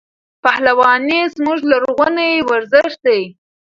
پهلواني 0.43 1.19
زموږ 1.35 1.59
لرغونی 1.71 2.31
ورزش 2.49 2.91
دی. 3.05 3.21